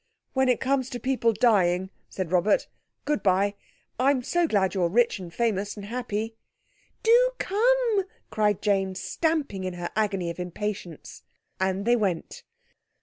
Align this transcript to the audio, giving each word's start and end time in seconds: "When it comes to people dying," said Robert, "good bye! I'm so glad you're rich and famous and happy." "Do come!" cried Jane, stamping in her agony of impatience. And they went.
"When 0.33 0.49
it 0.49 0.59
comes 0.59 0.89
to 0.89 0.99
people 0.99 1.31
dying," 1.31 1.91
said 2.09 2.31
Robert, 2.31 2.67
"good 3.05 3.21
bye! 3.21 3.53
I'm 3.99 4.23
so 4.23 4.47
glad 4.47 4.73
you're 4.73 4.89
rich 4.89 5.19
and 5.19 5.31
famous 5.31 5.77
and 5.77 5.85
happy." 5.85 6.33
"Do 7.03 7.29
come!" 7.37 8.05
cried 8.31 8.63
Jane, 8.63 8.95
stamping 8.95 9.63
in 9.63 9.75
her 9.75 9.91
agony 9.95 10.31
of 10.31 10.39
impatience. 10.39 11.21
And 11.59 11.85
they 11.85 11.95
went. 11.95 12.41